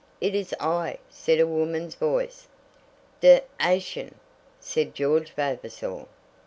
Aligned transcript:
"It 0.19 0.33
is 0.33 0.51
I," 0.59 0.97
said 1.11 1.39
a 1.39 1.45
woman's 1.45 1.93
voice. 1.93 2.47
"D 3.19 3.41
ation!" 3.61 4.15
said 4.59 4.95
George 4.95 5.29
Vavasor. 5.35 6.07